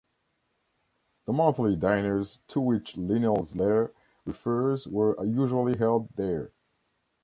The 1.25 1.33
monthly 1.33 1.75
dinners 1.75 2.39
to 2.47 2.59
which 2.59 2.97
Linnell's 2.97 3.55
letter 3.55 3.93
refers 4.25 4.87
were 4.87 5.15
usually 5.23 5.77
held 5.77 6.09
there. 6.15 6.51